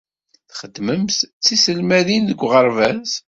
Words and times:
Txeddmemt 0.49 1.17
d 1.23 1.27
tiselmadin 1.45 2.23
deg 2.29 2.39
uɣerbaz. 2.45 3.09